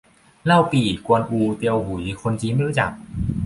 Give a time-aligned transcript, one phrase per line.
[0.45, 2.91] เล่าปี่ กวนอู เตียวหุย คนจีนไม่รู้จัก